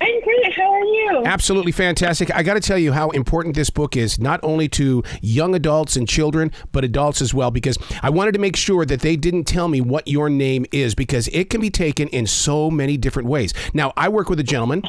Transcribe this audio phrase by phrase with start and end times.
[0.00, 0.52] I'm great.
[0.54, 1.22] How are you?
[1.26, 2.34] Absolutely fantastic.
[2.34, 5.94] I got to tell you how important this book is, not only to young adults
[5.96, 9.44] and children, but adults as well, because I wanted to make sure that they didn't
[9.44, 13.28] tell me what your name is, because it can be taken in so many different
[13.28, 13.52] ways.
[13.74, 14.82] Now, I work with a gentleman,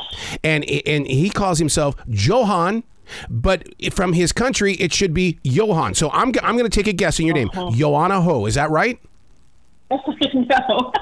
[0.44, 2.84] and and he calls himself Johan.
[3.30, 5.96] But from his country, it should be Johan.
[5.96, 7.50] So I'm, I'm going to take a guess on your name.
[7.50, 7.72] Uh-huh.
[7.72, 8.46] Joanna Ho.
[8.46, 9.02] Is that right?
[10.34, 10.92] no.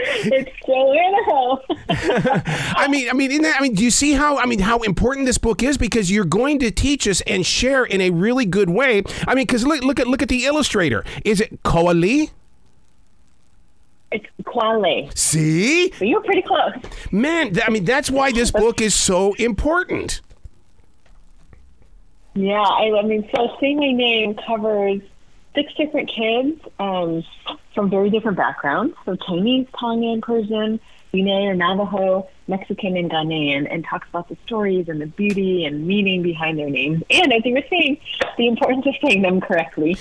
[0.00, 1.14] it's still in.
[2.76, 5.26] I mean, I mean, that, I mean, do you see how I mean how important
[5.26, 8.70] this book is because you're going to teach us and share in a really good
[8.70, 9.02] way.
[9.26, 11.04] I mean, because look, look at look at the illustrator.
[11.24, 12.30] Is it Koali?
[14.10, 15.10] It's Khoa Le.
[15.14, 16.72] See, So you're pretty close.
[17.12, 20.22] man, th- I mean, that's why this book is so important.
[22.34, 25.02] Yeah, I, I mean, so Say My Name covers
[25.54, 27.24] six different kids um,
[27.74, 28.94] from very different backgrounds.
[29.04, 30.80] So Chinese, Tongan, Persian,
[31.12, 35.86] Diné or Navajo, Mexican, and Ghanaian, and talks about the stories and the beauty and
[35.86, 37.02] meaning behind their names.
[37.10, 37.98] And as you were saying,
[38.36, 39.96] the importance of saying them correctly.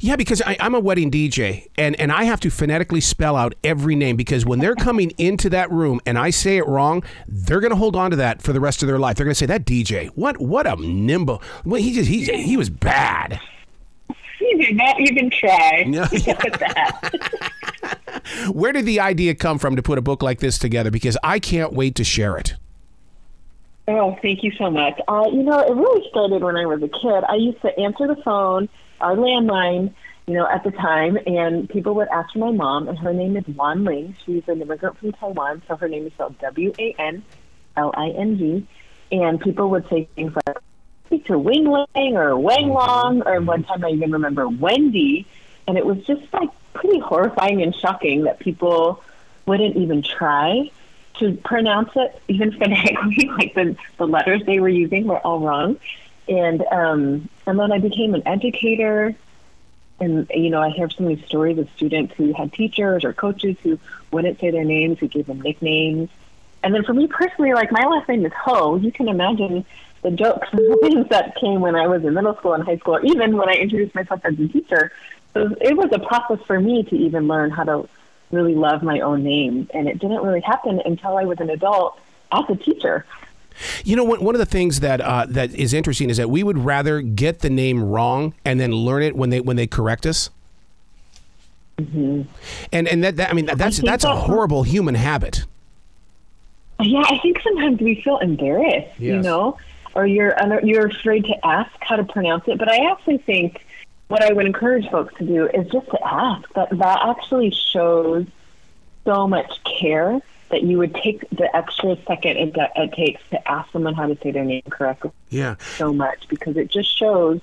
[0.00, 3.54] Yeah, because I, I'm a wedding DJ, and, and I have to phonetically spell out
[3.62, 7.60] every name because when they're coming into that room and I say it wrong, they're
[7.60, 9.16] going to hold on to that for the rest of their life.
[9.16, 11.42] They're going to say that DJ, what what a nimble.
[11.64, 13.40] Well, he just he he was bad.
[14.48, 15.84] You did not even try.
[15.88, 16.04] No.
[16.04, 17.12] that.
[18.52, 20.90] Where did the idea come from to put a book like this together?
[20.90, 22.54] Because I can't wait to share it.
[23.88, 25.00] Oh, thank you so much.
[25.08, 27.24] Uh, you know, it really started when I was a kid.
[27.28, 28.68] I used to answer the phone,
[29.00, 29.94] our landline,
[30.26, 33.36] you know, at the time, and people would ask for my mom, and her name
[33.36, 34.14] is Wan Ling.
[34.26, 37.24] She's an immigrant from Taiwan, so her name is spelled W A N
[37.76, 38.66] L I N G.
[39.10, 40.58] And people would say things like,
[41.10, 45.26] to Wing Ling or Wang Long, or one time I even remember Wendy.
[45.66, 49.02] And it was just like pretty horrifying and shocking that people
[49.46, 50.70] wouldn't even try
[51.18, 55.78] to pronounce it, even phonetically, like the, the letters they were using were all wrong.
[56.28, 59.14] And um, and then I became an educator,
[59.98, 63.56] and you know I hear so many stories of students who had teachers or coaches
[63.62, 63.78] who
[64.10, 66.10] wouldn't say their names, who gave them nicknames.
[66.62, 68.76] And then for me personally, like my last name is Ho.
[68.76, 69.64] You can imagine
[70.02, 72.96] the jokes and things that came when I was in middle school and high school,
[72.96, 74.92] or even when I introduced myself as a teacher.
[75.34, 77.88] So it was a process for me to even learn how to
[78.30, 79.68] really love my own name.
[79.72, 81.98] And it didn't really happen until I was an adult
[82.32, 83.04] as a teacher.
[83.84, 86.58] You know, one of the things that uh, that is interesting is that we would
[86.58, 90.30] rather get the name wrong and then learn it when they when they correct us.
[91.78, 92.22] Mm-hmm.
[92.72, 95.44] And and that, that I mean that's think that's a horrible human habit.
[96.80, 99.58] Yeah, I think sometimes we feel embarrassed, you know,
[99.98, 102.56] or you're you're afraid to ask how to pronounce it.
[102.56, 103.66] But I actually think
[104.06, 106.48] what I would encourage folks to do is just to ask.
[106.54, 108.26] That that actually shows
[109.04, 110.20] so much care
[110.50, 114.16] that you would take the extra second it, it takes to ask someone how to
[114.22, 115.10] say their name correctly.
[115.30, 115.56] Yeah.
[115.76, 117.40] So much because it just shows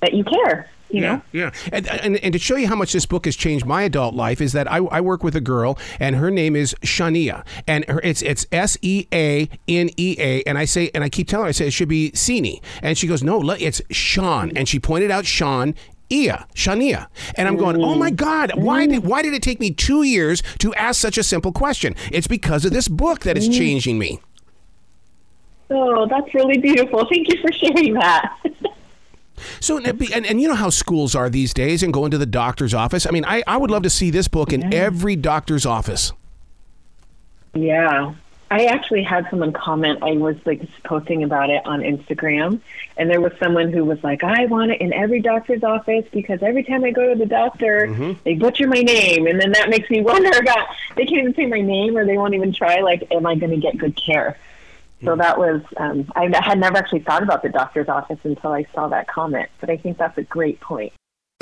[0.00, 0.70] that you care.
[0.90, 1.22] You know.
[1.32, 4.14] Yeah, and, and and to show you how much this book has changed my adult
[4.14, 7.84] life is that I, I work with a girl and her name is Shania and
[7.86, 11.28] her it's it's S E A N E A and I say and I keep
[11.28, 14.68] telling her I say it should be Sini and she goes no it's Sean and
[14.68, 15.74] she pointed out Sean.
[16.10, 17.08] Ia, Shania.
[17.34, 18.16] And I'm going, oh my mm.
[18.16, 21.52] God, why did, why did it take me two years to ask such a simple
[21.52, 21.94] question?
[22.10, 23.58] It's because of this book that is mm.
[23.58, 24.18] changing me.
[25.68, 27.06] Oh, that's really beautiful.
[27.10, 28.38] Thank you for sharing that.
[29.60, 32.26] So, and, and, and you know how schools are these days and going to the
[32.26, 33.06] doctor's office.
[33.06, 36.12] I mean, I, I would love to see this book in every doctor's office.
[37.54, 38.14] Yeah.
[38.50, 40.02] I actually had someone comment.
[40.02, 42.60] I was like posting about it on Instagram,
[42.96, 46.42] and there was someone who was like, "I want it in every doctor's office because
[46.42, 48.12] every time I go to the doctor, Mm-hmm.
[48.24, 51.44] they butcher my name, and then that makes me wonder about they can't even say
[51.44, 52.80] my name, or they won't even try.
[52.80, 54.38] Like, am I going to get good care?"
[55.04, 55.18] So Hmm.
[55.20, 58.88] that was um, I had never actually thought about the doctor's office until I saw
[58.88, 59.48] that comment.
[59.60, 60.92] But I think that's a great point.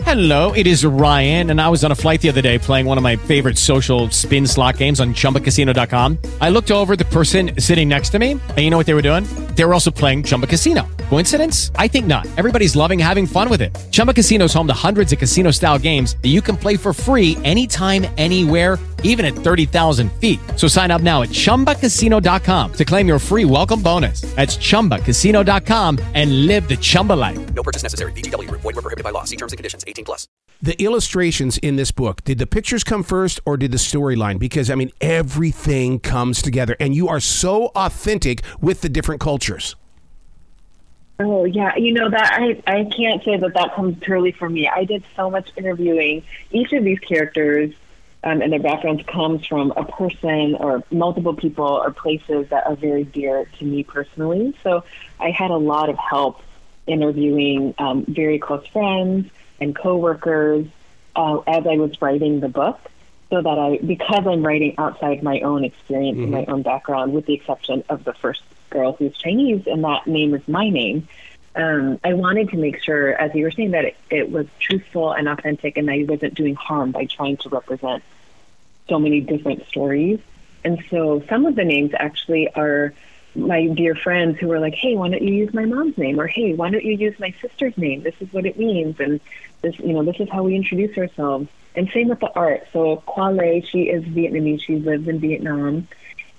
[0.02, 2.96] Hello, it is Ryan, and I was on a flight the other day playing one
[2.98, 6.18] of my favorite social spin slot games on chumbacasino.com.
[6.40, 8.94] I looked over at the person sitting next to me, and you know what they
[8.94, 9.24] were doing?
[9.56, 10.86] They were also playing Chumba Casino.
[11.08, 11.72] Coincidence?
[11.76, 12.26] I think not.
[12.36, 13.74] Everybody's loving having fun with it.
[13.90, 16.92] Chumba Casino is home to hundreds of casino style games that you can play for
[16.92, 20.38] free anytime, anywhere, even at 30,000 feet.
[20.54, 24.20] So sign up now at chumbacasino.com to claim your free welcome bonus.
[24.36, 27.54] That's chumbacasino.com and live the Chumba life.
[27.54, 28.12] No purchase necessary.
[28.12, 28.60] VGW Group.
[28.60, 29.24] Void were prohibited by law.
[29.24, 29.84] See terms and conditions.
[29.86, 30.28] 18 plus.
[30.62, 34.38] The illustrations in this book, did the pictures come first or did the storyline?
[34.38, 39.76] Because, I mean, everything comes together and you are so authentic with the different cultures.
[41.18, 44.68] Oh yeah, you know that I I can't say that that comes purely from me.
[44.68, 46.22] I did so much interviewing.
[46.50, 47.72] Each of these characters
[48.26, 52.74] um, and their backgrounds comes from a person or multiple people or places that are
[52.74, 54.52] very dear to me personally.
[54.64, 54.82] So
[55.20, 56.42] I had a lot of help
[56.88, 59.30] interviewing um, very close friends
[59.60, 60.66] and coworkers
[61.14, 62.80] uh, as I was writing the book.
[63.30, 67.26] So that I, because I'm writing outside my own experience and my own background, with
[67.26, 71.08] the exception of the first girl who's Chinese, and that name is my name.
[71.56, 75.12] Um, I wanted to make sure, as you were saying, that it, it was truthful
[75.12, 78.04] and authentic, and that I wasn't doing harm by trying to represent
[78.88, 80.20] so many different stories.
[80.64, 82.92] And so some of the names actually are
[83.36, 86.18] my dear friends who were like, hey, why don't you use my mom's name?
[86.18, 88.02] Or hey, why don't you use my sister's name?
[88.02, 88.98] This is what it means.
[88.98, 89.20] And
[89.62, 91.48] this, you know, this is how we introduce ourselves.
[91.74, 92.66] And same with the art.
[92.72, 94.62] So Khoa Le, she is Vietnamese.
[94.62, 95.86] She lives in Vietnam.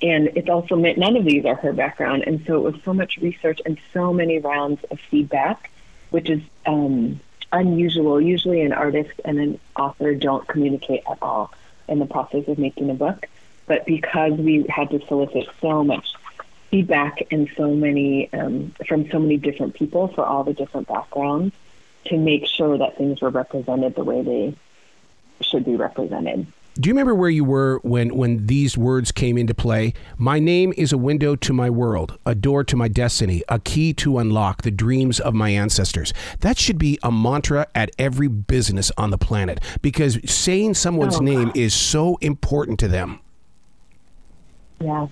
[0.02, 2.24] And it's also meant none of these are her background.
[2.26, 5.70] And so it was so much research and so many rounds of feedback,
[6.10, 7.20] which is um,
[7.52, 8.20] unusual.
[8.20, 11.52] Usually an artist and an author don't communicate at all
[11.88, 13.28] in the process of making a book.
[13.66, 16.14] But because we had to solicit so much
[16.72, 21.56] feedback and so many um, from so many different people for all the different backgrounds
[22.06, 24.56] to make sure that things were represented the way they
[25.42, 26.48] should be represented.
[26.80, 29.94] Do you remember where you were when, when these words came into play?
[30.16, 33.94] My name is a window to my world, a door to my destiny, a key
[33.96, 36.14] to unlock the dreams of my ancestors.
[36.42, 41.22] That should be a mantra at every business on the planet because saying someone's Oh,
[41.22, 43.22] name is so important to them.
[44.80, 45.08] Yeah.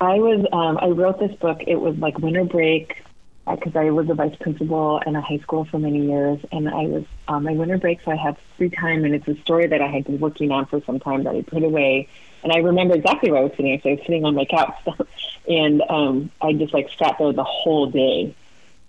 [0.00, 1.58] I was, um, I wrote this book.
[1.66, 3.02] It was like winter break
[3.46, 6.40] because I was a vice principal in a high school for many years.
[6.50, 9.04] And I was on my winter break, so I had free time.
[9.04, 11.42] And it's a story that I had been working on for some time that I
[11.42, 12.08] put away.
[12.42, 13.78] And I remember exactly where I was sitting.
[13.82, 14.74] So I was sitting on my couch.
[15.48, 18.34] and um, I just like sat there the whole day.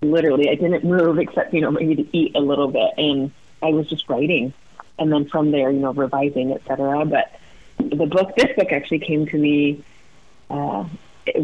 [0.01, 2.93] Literally, I didn't move except, you know, maybe to eat a little bit.
[2.97, 3.31] And
[3.61, 4.53] I was just writing.
[4.97, 7.03] And then from there, you know, revising, et cetera.
[7.05, 7.37] But
[7.77, 9.83] the book, this book actually came to me
[10.49, 10.85] uh,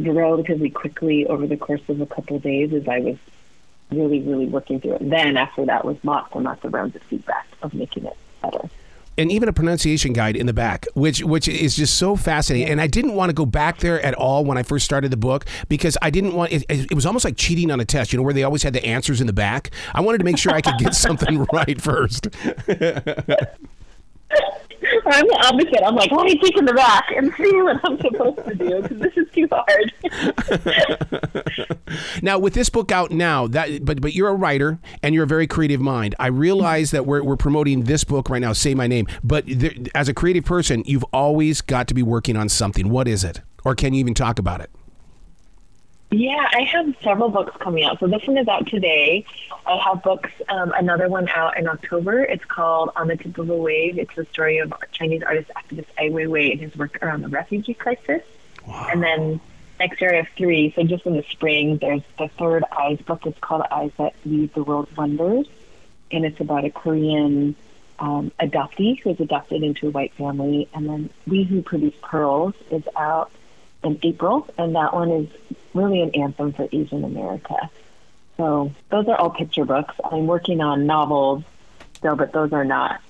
[0.06, 3.18] relatively quickly over the course of a couple of days as I was
[3.92, 5.10] really, really working through it.
[5.10, 8.70] Then after that was lots and lots of rounds of feedback of making it better.
[9.18, 12.70] and even a pronunciation guide in the back, which which is just so fascinating.
[12.70, 15.18] And I didn't want to go back there at all when I first started the
[15.18, 16.64] book because I didn't want it.
[16.70, 18.84] It was almost like cheating on a test, you know, where they always had the
[18.86, 19.72] answers in the back.
[19.94, 22.30] I wanted to make sure I could get something right first.
[25.06, 25.84] I'm the opposite.
[25.86, 28.82] I'm like, let me take in the back and see what I'm supposed to do
[28.82, 29.94] because this is too hard.
[32.22, 35.28] Now, with this book out now, that but but you're a writer and you're a
[35.28, 36.16] very creative mind.
[36.20, 38.54] I realize that we're we're promoting this book right now.
[38.54, 42.38] Say my name, but there, as a creative person, you've always got to be working
[42.38, 42.90] on something.
[42.90, 44.70] What is it, or can you even talk about it?
[46.12, 48.00] Yeah, I have several books coming out.
[48.00, 49.26] So this one is out today.
[49.66, 52.22] I have books, um, another one out in October.
[52.22, 53.98] It's called On the Tip of a Wave.
[53.98, 57.74] It's the story of Chinese artist activist Ai Weiwei and his work around the refugee
[57.74, 58.24] crisis.
[58.68, 58.88] Wow.
[58.92, 59.40] And then
[59.80, 60.74] next year I have three.
[60.76, 63.26] So just in the spring, there's the third Eyes book.
[63.26, 65.48] It's called Eyes That Lead the World Wonders.
[66.12, 67.56] And it's about a Korean
[68.00, 70.68] um, adoptee who is adopted into a white family.
[70.74, 73.32] And then We Who Produce Pearls is out
[73.84, 75.28] in April, and that one is
[75.74, 77.70] really an anthem for Asian America.
[78.38, 79.94] So those are all picture books.
[80.10, 81.44] I'm working on novels
[81.96, 83.02] still, but those are not.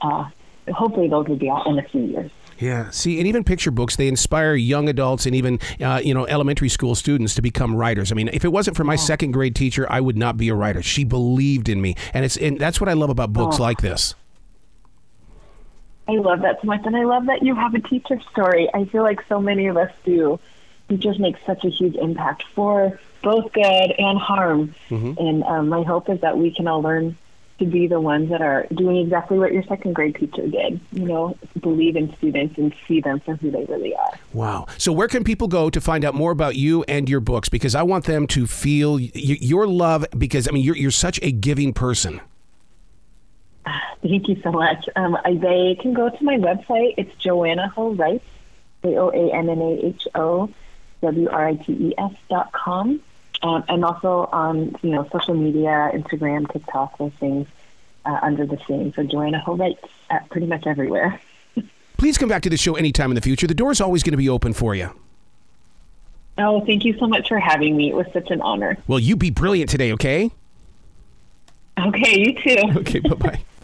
[0.00, 0.28] Uh,
[0.72, 2.30] hopefully, those will be out in a few years.
[2.58, 2.88] Yeah.
[2.90, 6.70] See, and even picture books, they inspire young adults and even, uh, you know, elementary
[6.70, 8.10] school students to become writers.
[8.10, 10.54] I mean, if it wasn't for my second grade teacher, I would not be a
[10.54, 10.80] writer.
[10.82, 11.96] She believed in me.
[12.14, 13.62] And it's and that's what I love about books Oh.
[13.62, 14.14] like this.
[16.08, 18.68] I love that so much, and I love that you have a teacher story.
[18.72, 20.38] I feel like so many of us do.
[20.88, 23.64] teachers make such a huge impact for both good
[23.98, 24.72] and harm.
[24.90, 27.16] And um, my hope is that we can all learn
[27.58, 30.78] to be the ones that are doing exactly what your second grade teacher did.
[30.92, 34.12] You know, believe in students and see them for who they really are.
[34.32, 34.66] Wow.
[34.78, 37.48] So, where can people go to find out more about you and your books?
[37.48, 40.04] Because I want them to feel y- your love.
[40.16, 42.20] Because I mean, you're you're such a giving person.
[44.02, 44.88] Thank you so much.
[44.94, 46.94] Um, they can go to my website.
[46.96, 48.24] It's Joanna Ho Writes,
[48.82, 50.48] J O A N N A H O
[51.02, 53.00] W R I T E S dot com.
[53.42, 57.46] Um, and also on you know social media, Instagram, TikTok, those things
[58.04, 58.92] uh, under the same.
[58.94, 61.20] So Joanna Ho Writes at pretty much everywhere.
[61.98, 63.46] Please come back to the show anytime in the future.
[63.46, 64.90] The door is always going to be open for you.
[66.38, 67.88] Oh, thank you so much for having me.
[67.88, 68.76] It was such an honor.
[68.86, 70.30] Well, you be brilliant today, okay?
[71.78, 72.78] Okay, you too.
[72.80, 73.40] Okay, bye bye.